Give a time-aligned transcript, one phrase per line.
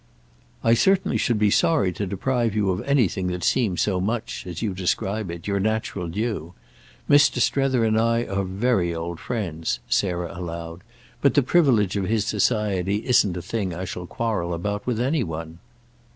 [0.63, 4.63] "I certainly should be sorry to deprive you of anything that seems so much, as
[4.63, 6.55] you describe it, your natural due.
[7.07, 7.37] Mr.
[7.37, 10.81] Strether and I are very old friends," Sarah allowed,
[11.21, 15.23] "but the privilege of his society isn't a thing I shall quarrel about with any
[15.23, 15.59] one."